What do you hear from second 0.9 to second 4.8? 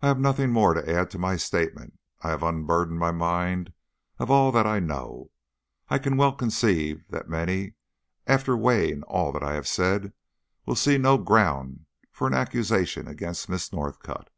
add to my statement. I have unburdened my mind of all that I